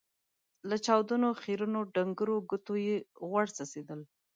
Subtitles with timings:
[0.69, 2.95] له چاودو، خيرنو، ډنګرو ګوتو يې
[3.27, 4.01] غوړ څڅېدل.